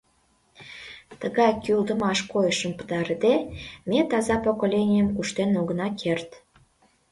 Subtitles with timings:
[1.19, 3.35] Тыгай кӱлдымаш койышым пытарыде,
[3.89, 6.29] ме таза поколенийым куштен огына керт.